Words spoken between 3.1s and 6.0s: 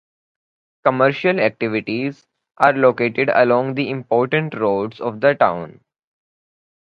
along the important roads of the town.